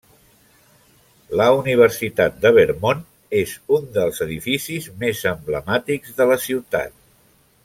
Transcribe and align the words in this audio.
La 1.41 1.45
Universitat 1.57 2.39
de 2.45 2.53
Vermont 2.57 3.05
és 3.43 3.55
un 3.77 3.87
dels 3.99 4.25
edificis 4.29 4.91
més 5.05 5.25
emblemàtics 5.37 6.21
de 6.23 6.33
la 6.35 6.45
ciutat. 6.49 7.01